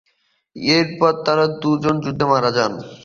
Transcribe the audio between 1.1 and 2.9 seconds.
তারা দুজন যুদ্ধে মারা যায়।